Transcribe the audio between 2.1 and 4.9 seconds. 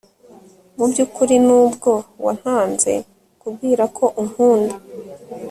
wantanze kubwira ko unkunda